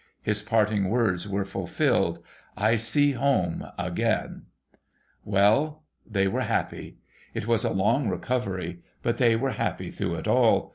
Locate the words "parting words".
0.41-1.27